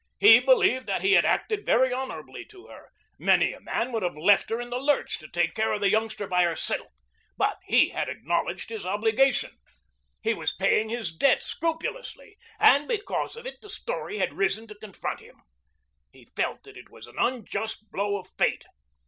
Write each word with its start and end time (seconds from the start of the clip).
He 0.19 0.39
believed 0.39 0.87
that 0.87 1.03
he 1.03 1.11
had 1.11 1.25
acted 1.25 1.63
very 1.63 1.93
honorably 1.93 2.43
to 2.45 2.65
her. 2.65 2.89
Many 3.19 3.53
a 3.53 3.59
man 3.61 3.91
would 3.91 4.01
have 4.01 4.17
left 4.17 4.49
her 4.49 4.59
in 4.59 4.71
the 4.71 4.79
lurch 4.79 5.19
to 5.19 5.27
take 5.27 5.53
care 5.53 5.73
of 5.73 5.79
the 5.81 5.91
youngster 5.91 6.25
by 6.25 6.43
herself. 6.43 6.91
But 7.37 7.59
he 7.65 7.89
had 7.89 8.09
acknowledged 8.09 8.69
his 8.71 8.83
obligation. 8.83 9.51
He 10.23 10.33
was 10.33 10.53
paying 10.55 10.89
his 10.89 11.15
debt 11.15 11.43
scrupulously, 11.43 12.39
and 12.59 12.87
because 12.87 13.35
of 13.35 13.45
it 13.45 13.61
the 13.61 13.69
story 13.69 14.17
had 14.17 14.33
risen 14.33 14.65
to 14.69 14.75
confront 14.81 15.19
him. 15.19 15.35
He 16.11 16.25
felt 16.35 16.63
that 16.63 16.77
it 16.77 16.89
was 16.89 17.05
an 17.05 17.17
unjust 17.19 17.91
blow 17.91 18.17
of 18.17 18.27
fate. 18.39 18.65